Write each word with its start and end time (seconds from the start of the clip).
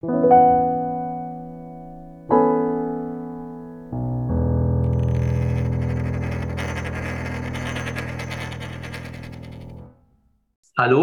Hallo, 0.00 0.10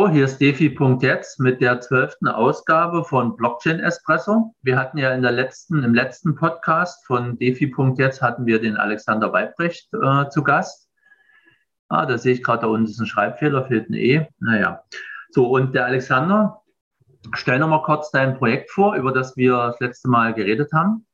hier 0.08 0.23
ist 0.23 0.39
Defi.jetzt 0.39 1.42
mit 1.42 1.60
der 1.60 1.81
zwölften 1.81 2.29
Ausgabe 2.29 3.04
von 3.04 3.36
Blockchain 3.36 3.81
Espresso. 3.81 4.55
Wir 4.62 4.79
hatten 4.79 4.98
ja 4.98 5.14
in 5.14 5.24
der 5.24 5.34
letzten, 5.34 5.84
im 5.84 5.94
letzten 5.94 6.36
Podcast 6.36 7.06
von 7.06 7.38
Defi.jetzt 7.38 8.22
hatten 8.22 8.46
wir 8.46 8.62
den 8.62 8.78
Alexander 8.78 9.34
Weibrecht 9.34 9.90
äh, 9.94 10.30
zu 10.30 10.42
Gast. 10.42 10.90
Ah, 11.90 12.06
da 12.06 12.18
sehe 12.18 12.36
ich 12.36 12.44
gerade, 12.44 12.62
da 12.62 12.68
unten 12.68 12.86
ist 12.86 13.02
ein 13.02 13.08
Schreibfehler, 13.08 13.66
fehlt 13.66 13.90
ein 13.90 13.96
E. 13.96 14.28
Naja. 14.40 14.86
So, 15.32 15.50
und 15.50 15.76
der 15.76 15.84
Alexander, 15.84 16.62
stell 17.34 17.59
noch 17.59 17.70
mal 17.70 17.84
kurz 17.84 18.12
dein 18.12 18.38
Projekt 18.38 18.71
vor, 18.71 18.95
über 18.95 19.12
das 19.12 19.35
wir 19.38 19.52
das 19.52 19.80
letzte 19.80 20.09
Mal 20.09 20.34
geredet 20.34 20.71
haben. 20.73 21.05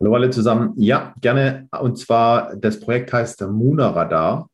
Hallo 0.00 0.14
alle 0.14 0.30
zusammen. 0.30 0.72
Ja, 0.76 1.14
gerne. 1.20 1.68
Und 1.80 1.98
zwar, 1.98 2.56
das 2.56 2.80
Projekt 2.80 3.12
heißt 3.12 3.42
Muna 3.42 3.90
Radar. 3.90 4.48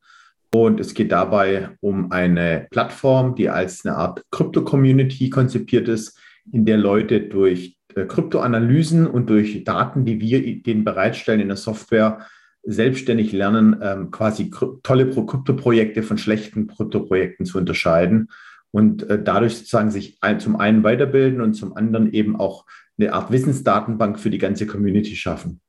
Und 0.55 0.81
es 0.81 0.95
geht 0.95 1.13
dabei 1.13 1.71
um 1.81 2.11
eine 2.11 2.67
Plattform, 2.71 3.35
die 3.35 3.51
als 3.51 3.85
eine 3.85 3.97
Art 3.97 4.25
Krypto-Community 4.31 5.31
konzipiert 5.31 5.89
ist, 5.89 6.19
in 6.51 6.65
der 6.65 6.79
Leute 6.79 7.21
durch 7.21 7.77
äh, 7.95 8.07
Kryptoanalysen 8.07 9.07
und 9.07 9.29
durch 9.29 9.65
Daten, 9.65 10.07
die 10.07 10.21
wir 10.21 10.63
denen 10.63 10.85
bereitstellen 10.85 11.41
in 11.41 11.49
der 11.49 11.59
Software, 11.59 12.27
selbstständig 12.63 13.33
lernen, 13.33 13.79
ähm, 13.83 14.11
quasi 14.11 14.51
tolle 14.83 15.11
Krypto-Projekte 15.11 16.03
von 16.03 16.19
schlechten 16.19 16.67
Krypto-Projekten 16.67 17.45
zu 17.45 17.59
unterscheiden 17.59 18.29
und 18.71 19.09
äh, 19.09 19.23
dadurch 19.23 19.59
sozusagen 19.59 19.91
sich 19.91 20.19
zum 20.39 20.57
einen 20.57 20.85
weiterbilden 20.85 21.41
und 21.41 21.55
zum 21.55 21.77
anderen 21.77 22.13
eben 22.13 22.39
auch 22.39 22.67
eine 22.99 23.13
Art 23.13 23.31
Wissensdatenbank 23.31 24.19
für 24.19 24.31
die 24.31 24.39
ganze 24.39 24.67
Community 24.67 25.17
schaffen. 25.17 25.61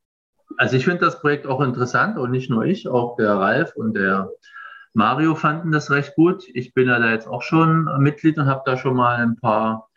Also 0.58 0.76
ich 0.76 0.86
finde 0.86 1.06
das 1.06 1.22
Projekt 1.22 1.48
auch 1.48 1.62
interessant 1.62 2.18
und 2.18 2.32
nicht 2.32 2.50
nur 2.50 2.66
ich, 2.66 2.88
auch 2.88 3.16
der 3.16 3.36
Ralf 3.36 3.76
und 3.76 3.94
der 3.96 4.30
Mario 4.94 5.36
fanden 5.36 5.72
das 5.72 5.92
recht 5.92 6.16
gut. 6.16 6.44
Ich 6.54 6.74
bin 6.74 6.88
ja 6.88 7.00
da 7.00 7.12
jetzt 7.12 7.28
auch 7.28 7.44
schon 7.44 7.88
Mitglied 8.00 8.38
und 8.38 8.48
habe 8.48 8.64
da 8.66 8.76
schon 8.76 8.96
mal 8.96 9.16
ein 9.18 9.38
paar 9.38 9.90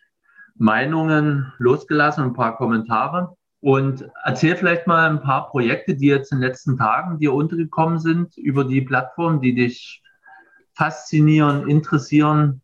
Meinungen 0.55 1.53
losgelassen, 1.59 2.25
ein 2.25 2.35
paar 2.35 2.57
Kommentare. 2.57 3.37
Und 3.61 4.09
erzähl 4.25 4.57
vielleicht 4.57 4.87
mal 4.87 5.09
ein 5.09 5.21
paar 5.21 5.49
Projekte, 5.49 5.95
die 5.95 6.07
jetzt 6.07 6.33
in 6.33 6.39
den 6.39 6.49
letzten 6.49 6.77
Tagen 6.77 7.19
dir 7.19 7.33
untergekommen 7.33 8.01
sind 8.01 8.37
über 8.37 8.65
die 8.65 8.83
Plattform, 8.83 9.41
die 9.41 9.55
dich 9.55 10.03
faszinieren, 10.75 11.69
interessieren. 11.69 12.62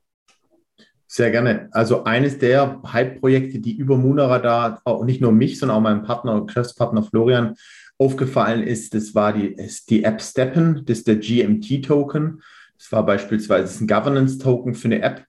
Sehr 1.11 1.31
gerne. 1.31 1.69
Also 1.73 2.05
eines 2.05 2.39
der 2.39 2.83
Hype-Projekte, 2.87 3.61
die 3.61 3.75
über 3.75 3.97
Munaradar, 3.97 4.83
auch 4.84 5.05
nicht 5.06 5.23
nur 5.23 5.33
mich, 5.33 5.59
sondern 5.59 5.78
auch 5.78 5.83
meinen 5.83 6.03
Partner, 6.03 6.45
Geschäftspartner 6.45 7.03
Florian 7.03 7.55
aufgefallen 7.97 8.62
ist, 8.62 8.92
das 8.92 9.15
war 9.15 9.33
die, 9.33 9.47
ist 9.47 9.89
die 9.89 10.05
App 10.05 10.20
Steppen, 10.20 10.83
das 10.84 10.98
ist 10.98 11.09
der 11.09 11.17
GMT-Token. 11.17 12.42
Das 12.77 12.92
war 12.92 13.06
beispielsweise 13.06 13.83
ein 13.83 13.89
Governance-Token 13.89 14.75
für 14.75 14.89
eine 14.89 15.00
App, 15.00 15.25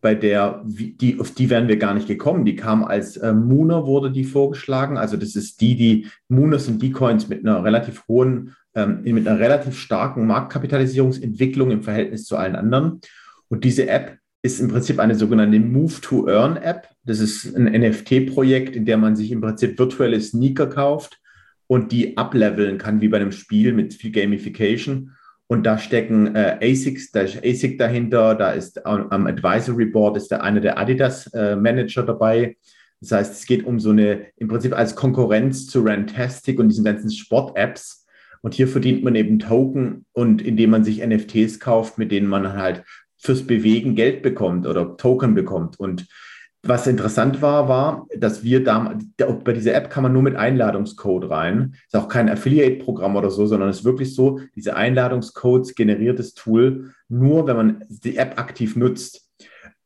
bei 0.00 0.14
der, 0.14 0.62
die, 0.64 1.18
auf 1.20 1.32
die 1.32 1.50
wären 1.50 1.68
wir 1.68 1.76
gar 1.76 1.92
nicht 1.92 2.06
gekommen. 2.06 2.44
Die 2.44 2.56
kam 2.56 2.84
als 2.84 3.16
äh, 3.16 3.32
Mooner, 3.32 3.84
wurde 3.84 4.10
die 4.10 4.24
vorgeschlagen. 4.24 4.96
Also 4.96 5.16
das 5.16 5.36
ist 5.36 5.60
die, 5.60 5.76
die 5.76 6.06
Mooners 6.28 6.66
sind 6.66 6.80
die 6.80 6.92
Coins 6.92 7.28
mit 7.28 7.44
einer 7.44 7.64
relativ 7.64 8.06
hohen, 8.06 8.54
ähm, 8.74 9.02
mit 9.02 9.26
einer 9.26 9.40
relativ 9.40 9.78
starken 9.78 10.26
Marktkapitalisierungsentwicklung 10.26 11.70
im 11.70 11.82
Verhältnis 11.82 12.24
zu 12.24 12.36
allen 12.36 12.54
anderen. 12.54 13.00
Und 13.48 13.64
diese 13.64 13.88
App 13.88 14.18
ist 14.48 14.60
im 14.60 14.68
Prinzip 14.68 14.98
eine 14.98 15.14
sogenannte 15.14 15.60
Move-to-Earn-App. 15.60 16.88
Das 17.04 17.20
ist 17.20 17.54
ein 17.54 17.64
NFT-Projekt, 17.64 18.74
in 18.76 18.86
der 18.86 18.96
man 18.96 19.14
sich 19.14 19.30
im 19.30 19.42
Prinzip 19.42 19.78
virtuelle 19.78 20.20
Sneaker 20.20 20.66
kauft 20.66 21.20
und 21.66 21.92
die 21.92 22.16
ableveln 22.16 22.78
kann, 22.78 23.02
wie 23.02 23.08
bei 23.08 23.18
einem 23.18 23.32
Spiel 23.32 23.74
mit 23.74 23.92
viel 23.92 24.10
Gamification. 24.10 25.12
Und 25.48 25.64
da 25.64 25.76
stecken 25.76 26.34
äh, 26.34 26.58
ASICs, 26.62 27.12
da 27.12 27.20
ist 27.20 27.44
ASIC 27.44 27.78
dahinter, 27.78 28.34
da 28.34 28.52
ist 28.52 28.84
am 28.86 29.26
Advisory 29.26 29.86
Board 29.86 30.16
ist 30.16 30.30
der 30.30 30.42
eine 30.42 30.62
der 30.62 30.78
Adidas 30.78 31.26
äh, 31.34 31.56
dabei. 31.94 32.56
Das 33.00 33.12
heißt, 33.12 33.32
es 33.34 33.46
geht 33.46 33.64
um 33.64 33.78
so 33.78 33.90
eine, 33.90 34.26
im 34.36 34.48
Prinzip 34.48 34.74
als 34.74 34.96
Konkurrenz 34.96 35.66
zu 35.66 35.82
Rantastic 35.82 36.58
und 36.58 36.68
diesen 36.70 36.84
ganzen 36.84 37.10
Sport-Apps. 37.10 38.06
Und 38.40 38.54
hier 38.54 38.68
verdient 38.68 39.04
man 39.04 39.14
eben 39.14 39.38
Token 39.38 40.06
und 40.12 40.40
indem 40.40 40.70
man 40.70 40.84
sich 40.84 41.06
NFTs 41.06 41.60
kauft, 41.60 41.98
mit 41.98 42.12
denen 42.12 42.28
man 42.28 42.54
halt 42.54 42.84
fürs 43.18 43.46
Bewegen 43.46 43.94
Geld 43.94 44.22
bekommt 44.22 44.66
oder 44.66 44.96
Token 44.96 45.34
bekommt. 45.34 45.78
Und 45.78 46.06
was 46.62 46.86
interessant 46.86 47.40
war, 47.40 47.68
war, 47.68 48.06
dass 48.16 48.42
wir 48.42 48.64
da, 48.64 48.98
bei 49.44 49.52
dieser 49.52 49.74
App 49.74 49.90
kann 49.90 50.02
man 50.02 50.12
nur 50.12 50.22
mit 50.22 50.36
Einladungscode 50.36 51.30
rein. 51.30 51.74
Ist 51.86 51.96
auch 51.96 52.08
kein 52.08 52.28
Affiliate-Programm 52.28 53.16
oder 53.16 53.30
so, 53.30 53.46
sondern 53.46 53.68
es 53.68 53.78
ist 53.80 53.84
wirklich 53.84 54.14
so, 54.14 54.40
diese 54.56 54.74
Einladungscodes 54.74 55.74
generiert 55.74 56.18
das 56.18 56.34
Tool 56.34 56.92
nur, 57.08 57.46
wenn 57.46 57.56
man 57.56 57.84
die 57.88 58.16
App 58.16 58.38
aktiv 58.38 58.74
nutzt. 58.76 59.28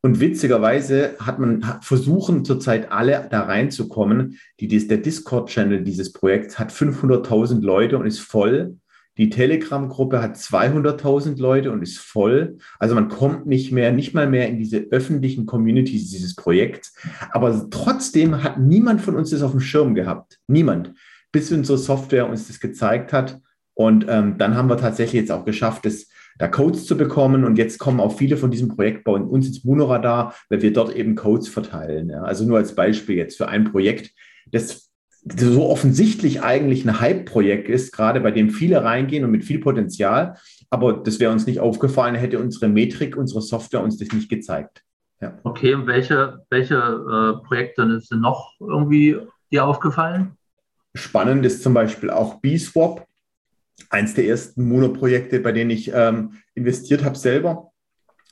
Und 0.04 0.19
witzigerweise 0.19 1.15
hat 1.21 1.38
man 1.38 1.62
versuchen 1.81 2.44
zurzeit 2.44 2.91
alle 2.91 3.28
da 3.31 3.42
reinzukommen. 3.42 4.38
Die, 4.59 4.66
der 4.66 4.98
Discord-Channel 4.98 5.84
dieses 5.84 6.12
Projekts 6.12 6.59
hat 6.59 6.72
500.000 6.72 7.60
Leute 7.62 7.98
und 7.98 8.06
ist 8.06 8.19
voll. 8.19 8.78
Die 9.19 9.28
Telegram-Gruppe 9.28 10.23
hat 10.23 10.37
200.000 10.37 11.39
Leute 11.39 11.71
und 11.71 11.83
ist 11.83 11.99
voll. 11.99 12.56
Also 12.78 12.95
man 12.95 13.09
kommt 13.09 13.47
nicht 13.47 13.71
mehr, 13.71 13.93
nicht 13.93 14.15
mal 14.15 14.28
mehr 14.28 14.49
in 14.49 14.56
diese 14.56 14.87
öffentlichen 14.91 15.45
Communities 15.45 16.11
dieses 16.11 16.34
Projekts. 16.34 16.95
Aber 17.31 17.69
trotzdem 17.71 18.43
hat 18.43 18.59
niemand 18.59 19.03
von 19.03 19.17
uns 19.17 19.31
das 19.31 19.43
auf 19.43 19.51
dem 19.51 19.61
Schirm 19.61 19.95
gehabt. 19.95 20.39
Niemand. 20.47 20.95
Bis 21.31 21.53
unsere 21.53 21.77
Software 21.77 22.28
uns 22.28 22.49
das 22.49 22.59
gezeigt 22.59 23.12
hat. 23.12 23.39
Und 23.75 24.06
ähm, 24.09 24.37
dann 24.39 24.56
haben 24.56 24.69
wir 24.69 24.77
tatsächlich 24.78 25.21
jetzt 25.21 25.33
auch 25.33 25.45
geschafft, 25.45 25.84
das, 25.84 26.09
da 26.39 26.49
Codes 26.49 26.87
zu 26.87 26.97
bekommen. 26.97 27.45
Und 27.45 27.59
jetzt 27.59 27.78
kommen 27.78 28.01
auch 28.01 28.17
viele 28.17 28.39
von 28.39 28.51
diesem 28.51 28.69
Projekt 28.69 29.05
bei 29.05 29.12
uns 29.12 29.47
ins 29.47 29.65
Monoradar, 29.65 30.34
weil 30.49 30.62
wir 30.62 30.72
dort 30.72 30.95
eben 30.97 31.17
Codes 31.17 31.49
verteilen. 31.49 32.09
Ja. 32.09 32.22
Also 32.22 32.47
nur 32.47 32.56
als 32.56 32.75
Beispiel 32.75 33.17
jetzt 33.17 33.37
für 33.37 33.49
ein 33.49 33.65
Projekt, 33.65 34.12
das 34.51 34.91
so 35.25 35.69
offensichtlich 35.69 36.43
eigentlich 36.43 36.84
ein 36.84 37.00
Hype-Projekt 37.00 37.69
ist, 37.69 37.93
gerade 37.93 38.21
bei 38.21 38.31
dem 38.31 38.50
viele 38.50 38.83
reingehen 38.83 39.25
und 39.25 39.31
mit 39.31 39.44
viel 39.44 39.60
Potenzial. 39.60 40.37
Aber 40.71 40.94
das 40.94 41.21
wäre 41.21 41.33
uns 41.33 41.47
nicht 41.47 41.60
aufgefallen, 41.60 42.15
hätte 42.15 42.38
unsere 42.38 42.69
Metrik, 42.69 43.16
unsere 43.16 43.43
Software 43.43 43.83
uns 43.83 43.99
das 43.99 44.09
nicht 44.12 44.28
gezeigt. 44.28 44.83
Ja. 45.21 45.38
Okay, 45.44 45.75
und 45.75 45.87
welche, 45.87 46.44
welche 46.50 46.75
äh, 46.75 47.47
Projekte 47.47 48.00
sind 48.00 48.21
noch 48.21 48.55
irgendwie 48.59 49.19
dir 49.53 49.65
aufgefallen? 49.65 50.33
Spannend 50.94 51.47
ist 51.47 51.62
zum 51.62 51.75
Beispiel 51.75 52.10
auch 52.10 52.41
BSwap, 52.41 53.06
eins 53.89 54.15
der 54.15 54.27
ersten 54.27 54.66
Mono-Projekte, 54.69 55.39
bei 55.39 55.53
denen 55.53 55.71
ich 55.71 55.93
ähm, 55.94 56.33
investiert 56.54 57.04
habe 57.04 57.16
selber. 57.16 57.71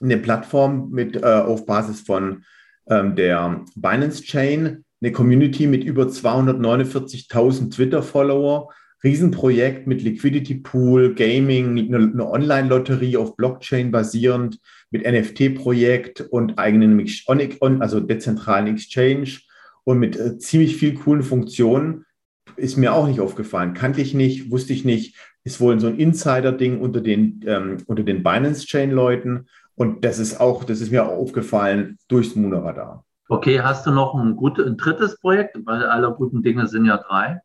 Eine 0.02 0.18
Plattform 0.18 0.90
mit 0.90 1.16
äh, 1.16 1.24
auf 1.24 1.64
Basis 1.64 2.00
von 2.00 2.44
ähm, 2.88 3.14
der 3.14 3.64
Binance 3.76 4.22
Chain, 4.22 4.84
eine 5.00 5.12
Community 5.12 5.66
mit 5.66 5.84
über 5.84 6.04
249.000 6.04 7.70
Twitter-Follower, 7.70 8.68
Riesenprojekt 9.02 9.86
mit 9.86 10.02
Liquidity 10.02 10.56
Pool, 10.56 11.14
Gaming, 11.14 11.78
eine, 11.78 12.30
Online-Lotterie 12.30 13.16
auf 13.16 13.36
Blockchain 13.36 13.90
basierend, 13.90 14.58
mit 14.90 15.06
NFT-Projekt 15.06 16.20
und 16.20 16.58
eigenen, 16.58 17.06
also 17.80 18.00
dezentralen 18.00 18.66
Exchange 18.66 19.38
und 19.84 19.98
mit 19.98 20.18
äh, 20.18 20.38
ziemlich 20.38 20.76
viel 20.76 20.94
coolen 20.94 21.22
Funktionen. 21.22 22.04
Ist 22.56 22.76
mir 22.76 22.92
auch 22.92 23.06
nicht 23.06 23.20
aufgefallen, 23.20 23.72
kannte 23.72 24.02
ich 24.02 24.12
nicht, 24.12 24.50
wusste 24.50 24.72
ich 24.74 24.84
nicht. 24.84 25.16
Ist 25.44 25.60
wohl 25.60 25.80
so 25.80 25.86
ein 25.86 25.98
Insider-Ding 25.98 26.80
unter 26.80 27.00
den, 27.00 27.40
ähm, 27.46 27.78
unter 27.86 28.02
den 28.02 28.22
Binance-Chain-Leuten. 28.22 29.46
Und 29.76 30.04
das 30.04 30.18
ist 30.18 30.38
auch, 30.38 30.64
das 30.64 30.82
ist 30.82 30.90
mir 30.90 31.06
auch 31.06 31.16
aufgefallen 31.16 31.96
durchs 32.08 32.36
Moonradar. 32.36 33.06
Okay, 33.32 33.60
hast 33.60 33.86
du 33.86 33.92
noch 33.92 34.16
ein, 34.16 34.34
gut, 34.34 34.58
ein 34.58 34.76
drittes 34.76 35.16
Projekt? 35.20 35.56
Weil 35.64 35.84
alle 35.84 36.12
guten 36.12 36.42
Dinge 36.42 36.66
sind 36.66 36.84
ja 36.86 36.96
drei. 36.96 37.40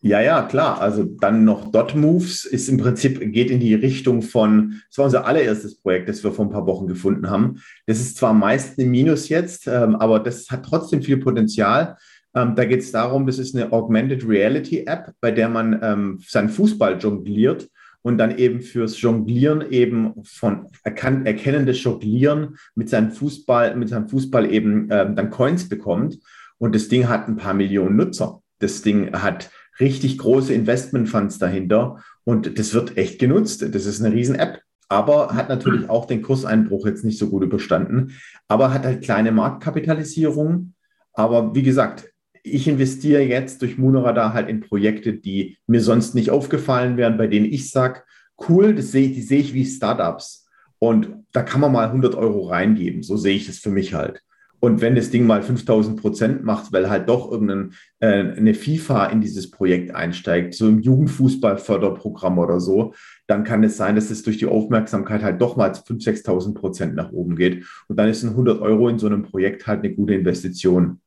Ja, 0.00 0.20
ja, 0.20 0.42
klar. 0.42 0.80
Also 0.80 1.02
dann 1.02 1.44
noch 1.44 1.72
Dot 1.72 1.96
Moves 1.96 2.44
ist 2.44 2.68
im 2.68 2.78
Prinzip, 2.78 3.18
geht 3.32 3.50
in 3.50 3.58
die 3.58 3.74
Richtung 3.74 4.22
von, 4.22 4.80
das 4.88 4.98
war 4.98 5.06
unser 5.06 5.26
allererstes 5.26 5.80
Projekt, 5.80 6.08
das 6.08 6.22
wir 6.22 6.30
vor 6.30 6.44
ein 6.44 6.52
paar 6.52 6.68
Wochen 6.68 6.86
gefunden 6.86 7.28
haben. 7.28 7.60
Das 7.88 7.98
ist 7.98 8.16
zwar 8.16 8.32
meist 8.32 8.78
ein 8.78 8.92
Minus 8.92 9.28
jetzt, 9.28 9.66
ähm, 9.66 9.96
aber 9.96 10.20
das 10.20 10.50
hat 10.50 10.64
trotzdem 10.64 11.02
viel 11.02 11.16
Potenzial. 11.16 11.96
Ähm, 12.36 12.54
da 12.54 12.64
geht 12.64 12.82
es 12.82 12.92
darum, 12.92 13.26
das 13.26 13.40
ist 13.40 13.56
eine 13.56 13.72
Augmented 13.72 14.24
Reality 14.28 14.84
App, 14.86 15.14
bei 15.20 15.32
der 15.32 15.48
man 15.48 15.80
ähm, 15.82 16.20
seinen 16.24 16.48
Fußball 16.48 16.98
jongliert 16.98 17.68
und 18.04 18.18
dann 18.18 18.36
eben 18.36 18.60
fürs 18.60 19.00
Jonglieren 19.00 19.72
eben 19.72 20.12
von 20.24 20.68
erkan 20.82 21.24
erkennendes 21.24 21.82
Jonglieren 21.82 22.58
mit 22.74 22.90
seinem 22.90 23.10
Fußball, 23.10 23.74
mit 23.76 23.88
seinem 23.88 24.08
Fußball 24.08 24.52
eben 24.52 24.88
ähm, 24.90 25.16
dann 25.16 25.30
Coins 25.30 25.70
bekommt. 25.70 26.18
Und 26.58 26.74
das 26.74 26.88
Ding 26.88 27.08
hat 27.08 27.28
ein 27.28 27.36
paar 27.36 27.54
Millionen 27.54 27.96
Nutzer. 27.96 28.42
Das 28.58 28.82
Ding 28.82 29.14
hat 29.14 29.50
richtig 29.80 30.18
große 30.18 30.52
Investmentfunds 30.52 31.38
dahinter 31.38 32.04
und 32.24 32.58
das 32.58 32.74
wird 32.74 32.98
echt 32.98 33.18
genutzt. 33.18 33.62
Das 33.74 33.86
ist 33.86 34.02
eine 34.02 34.14
riesen 34.14 34.34
App. 34.34 34.60
Aber 34.90 35.34
hat 35.34 35.48
natürlich 35.48 35.88
auch 35.88 36.04
den 36.04 36.20
Kurseinbruch 36.20 36.86
jetzt 36.86 37.04
nicht 37.04 37.18
so 37.18 37.30
gut 37.30 37.42
überstanden, 37.42 38.12
aber 38.48 38.72
hat 38.74 38.84
halt 38.84 39.02
kleine 39.02 39.32
Marktkapitalisierung 39.32 40.74
Aber 41.14 41.54
wie 41.54 41.62
gesagt, 41.62 42.12
ich 42.44 42.68
investiere 42.68 43.22
jetzt 43.22 43.62
durch 43.62 43.78
Moonradar 43.78 44.34
halt 44.34 44.48
in 44.48 44.60
Projekte, 44.60 45.14
die 45.14 45.56
mir 45.66 45.80
sonst 45.80 46.14
nicht 46.14 46.30
aufgefallen 46.30 46.96
wären, 46.98 47.16
bei 47.16 47.26
denen 47.26 47.46
ich 47.46 47.70
sage, 47.70 48.02
cool, 48.48 48.74
das 48.74 48.92
sehe, 48.92 49.08
die 49.08 49.22
sehe 49.22 49.40
ich 49.40 49.54
wie 49.54 49.64
Startups. 49.64 50.46
Und 50.78 51.24
da 51.32 51.42
kann 51.42 51.62
man 51.62 51.72
mal 51.72 51.86
100 51.86 52.14
Euro 52.14 52.46
reingeben. 52.48 53.02
So 53.02 53.16
sehe 53.16 53.34
ich 53.34 53.46
das 53.46 53.58
für 53.58 53.70
mich 53.70 53.94
halt. 53.94 54.22
Und 54.60 54.80
wenn 54.82 54.94
das 54.94 55.10
Ding 55.10 55.26
mal 55.26 55.42
5000 55.42 56.00
Prozent 56.00 56.44
macht, 56.44 56.72
weil 56.72 56.88
halt 56.90 57.08
doch 57.08 57.30
irgendeine 57.30 57.70
äh, 58.00 58.54
FIFA 58.54 59.06
in 59.06 59.20
dieses 59.20 59.50
Projekt 59.50 59.94
einsteigt, 59.94 60.54
so 60.54 60.68
im 60.68 60.80
Jugendfußballförderprogramm 60.80 62.38
oder 62.38 62.60
so, 62.60 62.94
dann 63.26 63.44
kann 63.44 63.64
es 63.64 63.76
sein, 63.76 63.94
dass 63.94 64.10
es 64.10 64.22
durch 64.22 64.38
die 64.38 64.46
Aufmerksamkeit 64.46 65.22
halt 65.22 65.40
doch 65.40 65.56
mal 65.56 65.70
5.000, 65.70 66.24
6.000 66.24 66.54
Prozent 66.54 66.94
nach 66.94 67.12
oben 67.12 67.36
geht. 67.36 67.64
Und 67.88 67.98
dann 67.98 68.08
ist 68.08 68.22
ein 68.22 68.30
100 68.30 68.60
Euro 68.60 68.88
in 68.88 68.98
so 68.98 69.06
einem 69.06 69.22
Projekt 69.22 69.66
halt 69.66 69.80
eine 69.80 69.94
gute 69.94 70.14
Investition. 70.14 71.00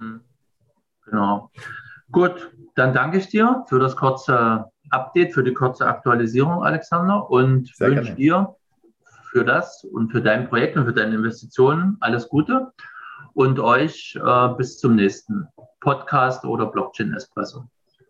Mhm. 0.00 0.20
Genau. 1.06 1.50
Gut, 2.12 2.50
dann 2.74 2.92
danke 2.92 3.18
ich 3.18 3.28
dir 3.28 3.64
für 3.68 3.78
das 3.78 3.96
kurze 3.96 4.66
Update, 4.90 5.34
für 5.34 5.42
die 5.42 5.54
kurze 5.54 5.86
Aktualisierung, 5.86 6.62
Alexander, 6.62 7.28
und 7.30 7.68
Sehr 7.74 7.88
wünsche 7.88 8.02
gerne. 8.02 8.16
dir 8.16 8.56
für 9.30 9.44
das 9.44 9.84
und 9.84 10.10
für 10.12 10.22
dein 10.22 10.48
Projekt 10.48 10.76
und 10.76 10.86
für 10.86 10.92
deine 10.92 11.16
Investitionen 11.16 11.96
alles 12.00 12.28
Gute 12.28 12.72
und 13.34 13.58
euch 13.60 14.18
äh, 14.22 14.48
bis 14.56 14.78
zum 14.78 14.94
nächsten 14.94 15.48
Podcast 15.80 16.44
oder 16.44 16.66
Blockchain 16.66 17.12
Espresso. 17.12 17.64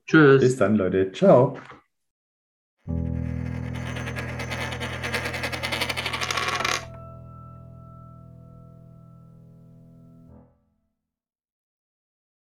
Tschüss. 0.06 0.40
Bis 0.40 0.56
dann, 0.56 0.76
Leute. 0.76 1.10
Ciao. 1.12 1.56